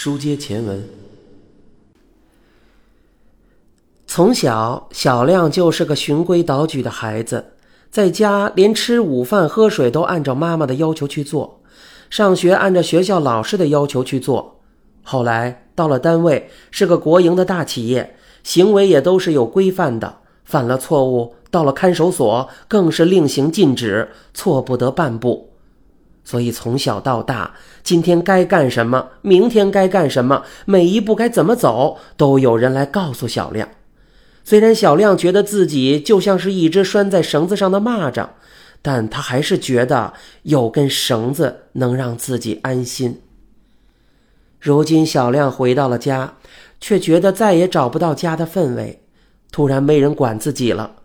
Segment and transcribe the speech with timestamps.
[0.00, 0.88] 书接前文，
[4.06, 7.54] 从小小亮就是个循规蹈矩的孩子，
[7.90, 11.60] 在家连吃午饭、喝水都按照妈妈的要求去做，
[12.10, 14.60] 上学按照学校老师的要求去做。
[15.02, 20.18] 后来到了单位，是个国营的大企业，行为也都是有规范的。
[20.44, 25.47] 犯了错误，到了看守所更是令行禁止，错不得半步。
[26.28, 33.66] 所以从小到大，今天该干什么，明天该干什么，每一步该怎么走，都有人来告诉小亮。
[34.44, 38.28] 虽然小亮觉得自己就像是一只拴在绳子上的蚂蚱，
[38.82, 43.22] 但他还是觉得有根绳子能让自己安心。
[44.60, 46.34] 如今小亮回到了家，
[46.78, 49.00] 却觉得再也找不到家的氛围。
[49.50, 50.96] 突然没人管自己了，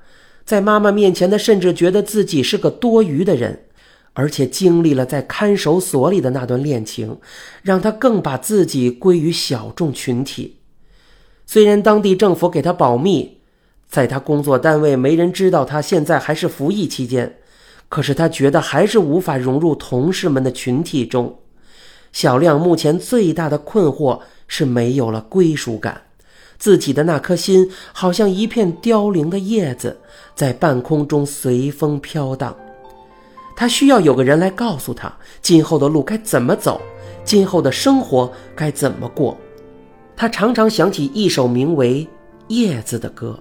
[0.44, 3.68] 在妈妈面前，他甚至觉得自己是个多余的人，
[4.13, 7.17] 而且经历了在看守所里的那段恋情，
[7.62, 10.58] 让他更把自己归于小众群体。
[11.45, 13.40] 虽然当地政府给他保密，
[13.88, 17.38] 在他工作单位没人知道他现在还是服役期间，
[17.90, 21.40] 可是他觉得还是无法融入同事们的群体中。
[22.12, 26.04] 小亮目前最大的困惑是没有了归属感。
[26.60, 29.98] 自己的那颗心，好像一片凋零的叶子，
[30.34, 32.55] 在半空中随风飘荡。
[33.55, 36.82] 他需要有个人来告诉他，今后的路该怎么走，
[37.23, 39.37] 今后的生活该怎么过。
[40.15, 42.05] 他常常想起一首名为
[42.48, 43.40] 《叶子》的歌。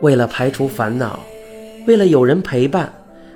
[0.00, 1.18] 为了排除烦恼，
[1.86, 2.92] 为了有人陪伴，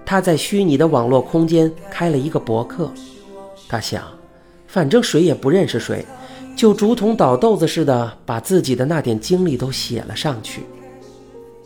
[0.06, 2.90] 他在虚拟的网络空间开了一个博客。
[3.68, 4.02] 他想，
[4.66, 6.04] 反正谁也不认识谁，
[6.56, 10.62] 就竹筒倒豆子似的把自己的那点经历都写了上去。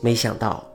[0.00, 0.66] 没想到，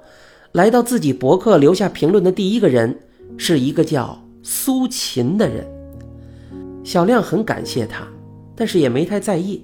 [0.54, 2.98] 来到自己博客留下评论的第一个人，
[3.36, 5.68] 是一个叫苏秦的人。
[6.86, 8.08] 小亮很感谢他，
[8.56, 9.62] 但是也没太在意。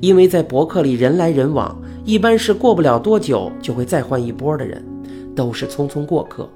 [0.00, 4.84] 因为在博客里人来人往，一般是过不了多久就会再换一波的人，
[5.34, 6.48] 都是匆匆过客。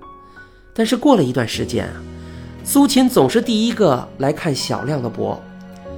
[0.74, 1.92] 但是过了一段时间啊，
[2.64, 5.40] 苏秦总是第一个来看小亮的博，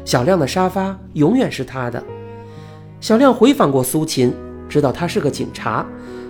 [0.04, 2.02] 小亮的沙发永远是他的。
[3.00, 4.32] 小亮回访过苏秦，
[4.68, 5.86] 知道他是个警察。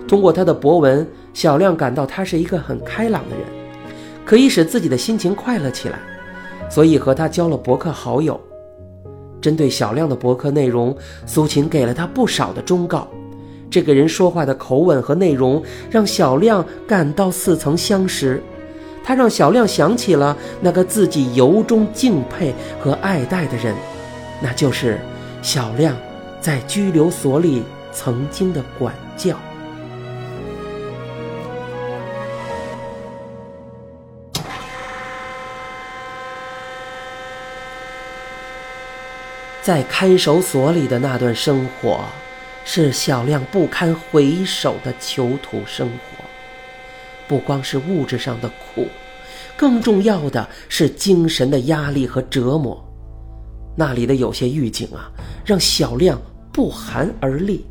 [0.07, 3.45] 通过他的博文，小亮感到他是一个很开朗的人，
[4.25, 5.99] 可以使自己的心情快乐起来，
[6.69, 8.39] 所以和他交了博客好友。
[9.39, 13.07] 针对小亮的博客内容，苏秦给了他不少的忠告。
[13.71, 18.41] 这个人说话的口吻和内容让小亮感到似曾相识，
[19.03, 23.75] 他让小亮想起了那个自己由衷敬佩和爱戴的人，
[24.41, 24.99] 那就是
[25.41, 25.95] 小亮
[26.41, 29.35] 在拘留所里曾经的管教。
[39.61, 41.99] 在看守所里的那段生活，
[42.71, 46.23] 是小亮不堪回首的囚徒生活。
[47.27, 48.85] 不光是物质上的苦，
[49.57, 52.79] 更重要的是精神的压力和折磨。
[53.75, 55.09] 那里的有些狱警啊，
[55.43, 56.21] 让小亮
[56.53, 57.65] 不寒而栗。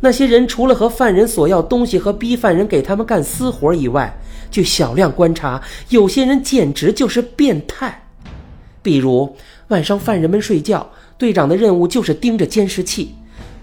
[0.00, 4.12] 那些人除了和犯人索要东西和逼犯人给他们干私活以外，
[4.50, 8.08] 据小亮观察，有些人简直就是变态。
[8.82, 9.36] 比如
[9.68, 10.90] 晚上犯人们睡觉。
[11.16, 13.12] 队长的任务就是盯着监视器。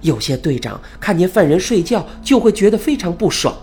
[0.05, 3.53] 有些队长看见犯人睡觉，就会觉得非常不爽，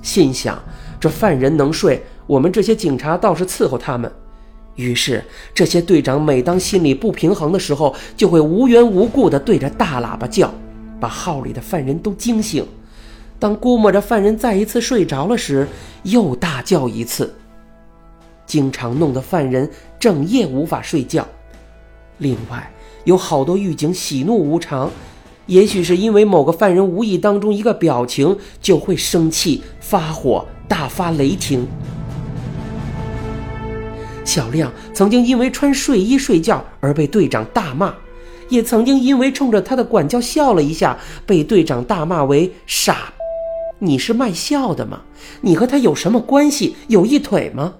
[0.00, 0.58] 心想：
[0.98, 4.10] 这犯人能睡，我们这些警察倒是伺候他们。
[4.76, 5.22] 于是，
[5.54, 10.50] 这些队长每当心里不平衡的时候，就会无缘无故地对着大喇叭叫，
[10.98, 12.66] 把号里的犯人都惊醒。
[13.38, 15.68] 当估摸着犯人再一次睡着了时，
[16.04, 17.34] 又大叫一次，
[18.46, 21.28] 经常弄得犯人整夜无法睡觉。
[22.16, 22.72] 另外，
[23.04, 24.90] 有好多狱警喜怒无常，
[25.50, 31.66] 也许是因为某个犯人无意当中一个表情就会生气发火大发雷霆。
[34.24, 37.92] 小亮曾经因为穿睡衣睡觉而被队长大骂，
[38.48, 43.12] 也曾经因为冲着他的管教笑了一下被队长大骂为傻。
[43.80, 45.00] 你是卖笑的吗？
[45.40, 46.76] 你和他有什么关系？
[46.86, 47.74] 有一腿吗？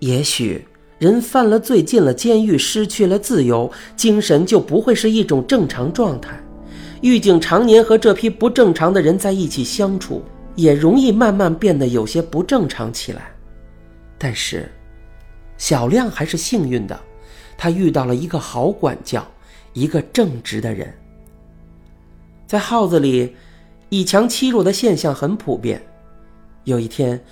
[0.00, 0.66] 也许。
[0.98, 6.38] 人犯了罪，进了监狱，失去了自由，精神就不会是一种正常状态。
[7.00, 10.22] 狱警常年和这批不正常的人在一起相处，
[10.54, 13.30] 也容易慢慢变得有些不正常起来。
[14.16, 14.70] 但是，
[15.58, 16.98] 小亮还是幸运的，
[17.58, 19.26] 他遇到了一个好管教，
[19.72, 20.92] 一个正直的人。
[22.46, 23.34] 在号子里，
[23.88, 25.82] 以强欺弱的现象很普遍。
[26.62, 27.22] 有一天，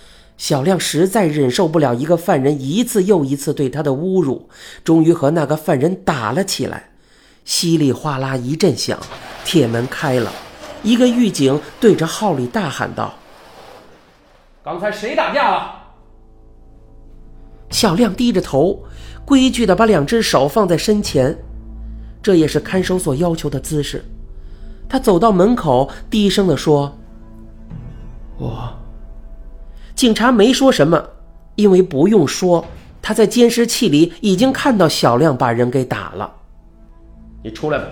[0.43, 4.49] 小亮实在忍受不了一个犯人一次又一次对他的侮辱，
[4.83, 6.91] 终于和那个犯人打了起来。
[7.45, 8.99] 稀里哗啦一阵响，
[9.45, 10.33] 铁门开了，
[10.83, 13.15] 一个狱警对着号里大喊道
[14.65, 15.77] ：“刚才谁打架了？”
[17.71, 18.83] 小亮低着头，
[19.25, 21.39] 规矩的把两只手放在身前，
[22.21, 24.05] 这也是看守所要求的姿势。
[24.89, 26.99] 他走到门口，低声的说
[28.39, 28.77] ：“我。”
[29.95, 31.03] 警察没说什么，
[31.55, 32.65] 因为不用说，
[33.01, 36.33] 他在监视器里已经看到小亮把人给打了。
[37.43, 37.85] 你出来吧。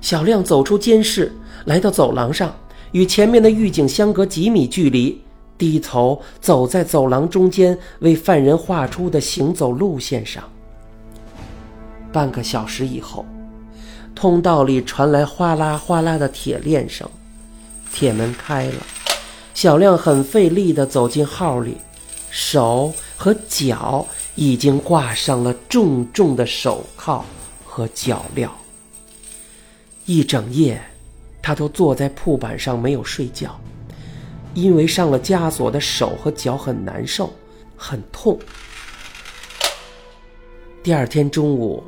[0.00, 1.32] 小亮走出监室，
[1.64, 2.54] 来到走廊上，
[2.92, 5.22] 与前面的狱警相隔几米距离，
[5.56, 10.42] 低头走在走廊中间为犯人画出的行走路线上。
[12.12, 13.24] 半个小时以后，
[14.14, 17.08] 通道里传来哗啦哗啦的铁链声，
[17.92, 18.74] 铁门开了，
[19.54, 21.76] 小亮很费力地走进号里，
[22.30, 27.24] 手和脚已经挂上了重重的手铐。
[27.74, 28.50] 和脚镣。
[30.04, 30.78] 一整夜，
[31.40, 33.58] 他都坐在铺板上没有睡觉，
[34.52, 37.32] 因为上了枷锁的手和脚很难受，
[37.74, 38.38] 很痛。
[40.82, 41.82] 第二天中午，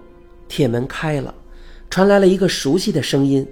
[0.48, 1.34] 铁门开了，
[1.90, 3.46] 传来了一个熟悉的声音，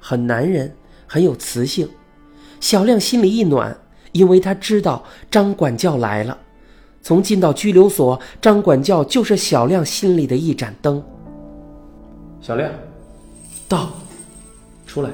[0.00, 0.74] 很男人，
[1.06, 1.86] 很有磁性。
[2.60, 3.76] 小亮心里一暖，
[4.12, 6.38] 因为他知道张管教来了。
[7.02, 11.02] 从进到拘留所，张管教就是小亮心里的一盏灯。
[12.40, 12.70] 小亮，
[13.68, 13.92] 到，
[14.86, 15.10] 出来。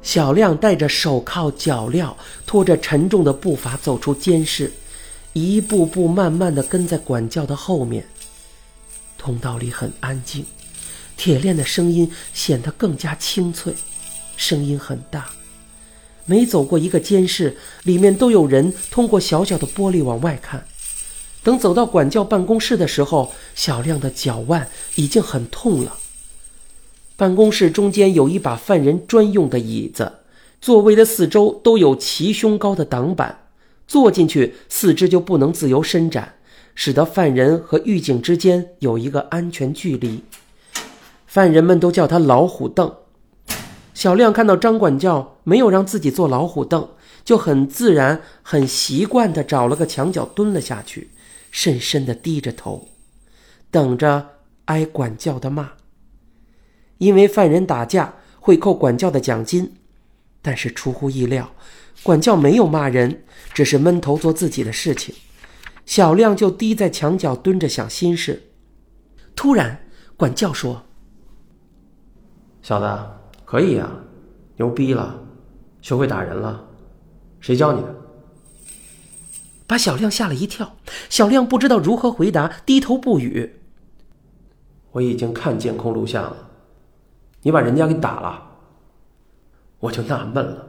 [0.00, 2.14] 小亮带着手铐脚镣，
[2.46, 4.72] 拖着沉重的步伐走出监室，
[5.32, 8.06] 一步步慢慢的跟在管教的后面。
[9.18, 10.46] 通道里很安静，
[11.16, 13.74] 铁链的声音显得更加清脆，
[14.36, 15.26] 声音很大。
[16.28, 20.66] 每走过一个监室，里面都有人通过小小的玻璃往外看。
[21.42, 25.96] 等走到管教办公室的时候，小亮的脚腕已经很痛了。
[27.16, 30.12] 办公室中间有一把犯人专用的椅子，
[30.60, 33.46] 座位的四周都有齐胸高的挡板，
[33.86, 36.34] 坐进去四肢就不能自由伸展，
[36.74, 40.22] 使得犯人和狱警之间有一个安全距离。
[41.26, 42.94] 犯人们都叫他“老虎凳”。
[43.98, 46.88] 小亮看到张管教没有让自己坐老虎凳，
[47.24, 51.10] 就很自然、很习惯地找了个墙角蹲了下去，
[51.50, 52.86] 深深地低着头，
[53.72, 54.24] 等着
[54.66, 55.70] 挨管教的骂。
[56.98, 59.74] 因为犯人打架会扣管教的奖金，
[60.40, 61.50] 但是出乎意料，
[62.04, 65.12] 管教没有骂人，只是闷头做自己的事情。
[65.84, 68.44] 小亮就低在墙角蹲着想心事。
[69.34, 70.84] 突然，管教说
[72.62, 73.17] ：“小子，
[73.50, 73.88] 可以呀，
[74.56, 75.18] 牛逼了，
[75.80, 76.62] 学会打人了，
[77.40, 77.94] 谁教你的？”
[79.66, 80.76] 把小亮吓了一跳。
[81.08, 83.58] 小亮不知道如何回答，低头不语。
[84.90, 86.50] 我已经看监控录像了。
[87.40, 88.58] 你把人家给打了，
[89.78, 90.68] 我就纳闷了。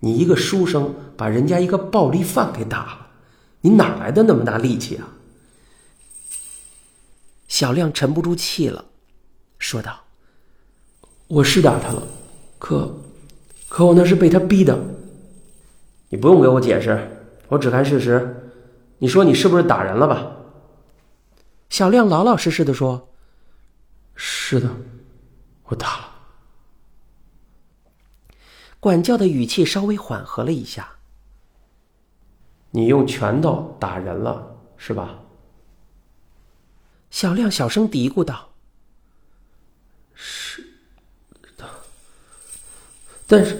[0.00, 3.06] 你一个书生把人家一个暴力犯给打了，
[3.60, 5.06] 你哪来的那么大力气啊？
[7.46, 8.86] 小亮沉不住气了，
[9.60, 10.00] 说道
[11.28, 12.02] ：“我是打他了，
[12.58, 12.94] 可，
[13.68, 14.78] 可我那是被他逼的。
[16.08, 18.50] 你不用给我解释，我只看事实。
[18.98, 20.32] 你说你是不是打人了吧？”
[21.68, 23.08] 小亮老老实实的说
[24.14, 24.70] ：“是的。”
[25.66, 26.10] 我打了。
[28.78, 30.88] 管教的语气稍微缓和了一下。
[32.70, 35.18] 你用拳头打人了，是吧？
[37.10, 38.50] 小亮小声嘀咕道
[40.14, 40.62] ：“是
[41.56, 41.64] 的，
[43.26, 43.56] 但是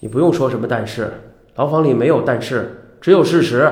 [0.00, 1.12] 你不用说什么但是，
[1.54, 3.70] 牢房里没有但是，只有事实。”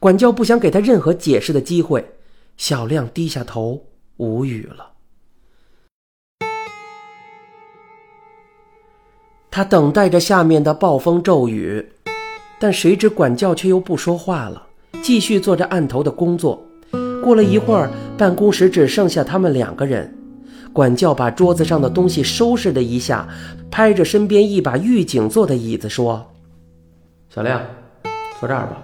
[0.00, 2.14] 管教不想给他任何解释的机会，
[2.56, 3.84] 小亮低下头，
[4.16, 4.92] 无语了。
[9.50, 11.84] 他等待着下面的暴风骤雨，
[12.60, 14.68] 但谁知管教却又不说话了，
[15.02, 16.62] 继续做着案头的工作。
[17.22, 20.17] 过了一会儿，办公室只剩下他们两个人。
[20.78, 23.28] 管教把桌子上的东西收拾了一下，
[23.68, 26.24] 拍着身边一把狱警坐的椅子说
[27.34, 27.60] ：“小亮，
[28.38, 28.80] 坐这儿吧，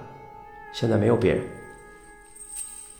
[0.73, 1.45] 现在没有别人。”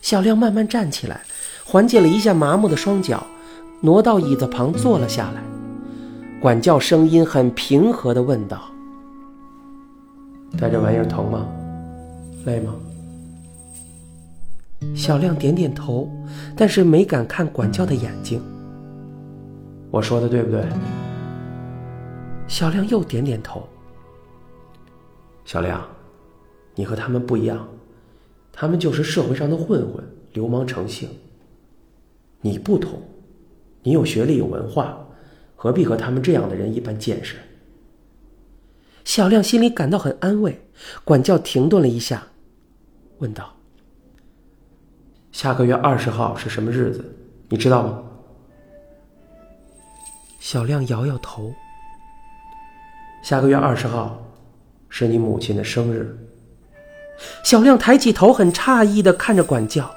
[0.01, 1.23] 小亮慢慢站起来，
[1.65, 3.27] 缓解了一下麻木的双脚，
[3.81, 5.43] 挪到椅子旁坐了下来。
[6.41, 8.63] 管教声音很平和地问道
[10.57, 11.45] ：“带这玩意儿疼吗？”
[12.47, 12.73] 累吗？
[14.95, 16.09] 小亮点点头，
[16.57, 18.41] 但是没敢看管教的眼睛。
[19.95, 20.61] 我说的对不对？
[22.49, 23.63] 小亮又点点头。
[25.45, 25.87] 小亮，
[26.75, 27.65] 你和他们不一样，
[28.53, 31.09] 他们就是社会上的混混、流氓成性。
[32.41, 33.01] 你不同，
[33.85, 34.99] 你有学历、有文化，
[35.55, 37.37] 何必和他们这样的人一般见识？
[39.05, 40.61] 小亮心里感到很安慰。
[41.05, 42.27] 管教停顿了一下，
[43.19, 43.55] 问道
[45.31, 47.05] ：“下个月二十号是什么日子？
[47.49, 48.03] 你知道吗？”
[50.45, 51.55] 小亮摇摇头。
[53.23, 54.23] 下个月二十号，
[54.91, 56.15] 是你母亲的生日。
[57.43, 59.91] 小亮抬起头，很诧异的看着管教：“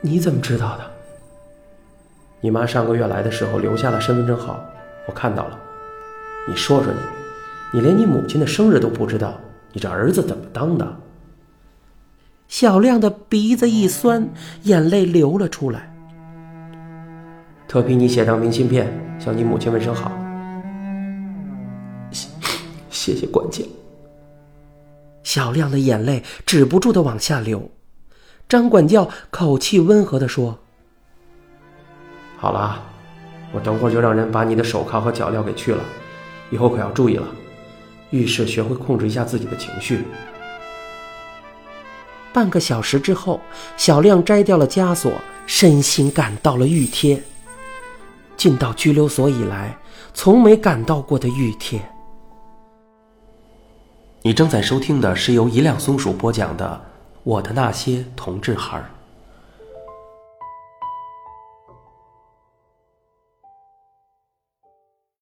[0.00, 0.90] 你怎么知道的？
[2.40, 4.58] 你妈上个月来的时候留下了身份证号，
[5.06, 5.60] 我看到了。
[6.48, 6.98] 你说说你。”
[7.74, 9.38] 你连你母亲的生日都不知道，
[9.72, 10.96] 你这儿子怎么当的？
[12.48, 14.30] 小亮的鼻子一酸，
[14.62, 15.93] 眼泪流了出来。
[17.66, 20.12] 特批你写张明信片，向你母亲问声好。
[22.10, 22.28] 谢
[22.90, 23.64] 谢谢管家。
[25.22, 27.70] 小亮的眼泪止不住的往下流。
[28.48, 30.58] 张管教口气温和的说
[32.36, 32.80] ：“好了，
[33.52, 35.82] 我等会儿就让人把你的手铐和脚镣给去了，
[36.50, 37.26] 以后可要注意了。”
[38.10, 40.04] 遇事学会控制一下自己的情绪。
[42.32, 43.40] 半个小时之后，
[43.76, 45.10] 小亮摘掉了枷锁，
[45.46, 47.20] 身心感到了玉贴。
[48.44, 49.74] 进到拘留所以来，
[50.12, 51.80] 从没感到过的玉贴。
[54.20, 56.78] 你正在收听的是由一辆松鼠播讲的
[57.22, 58.82] 《我的那些同志孩儿》。